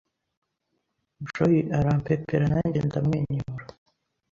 Joy 1.31 1.55
arampepera 1.77 2.45
nanjye 2.53 2.79
ndamwenyura 2.87 3.65